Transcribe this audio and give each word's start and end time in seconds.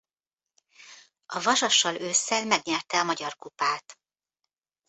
A 1.25 1.39
Vasassal 1.41 1.95
ősszel 1.99 2.45
megnyerte 2.45 2.99
a 2.99 3.03
Magyar 3.03 3.35
Kupát. 3.35 3.97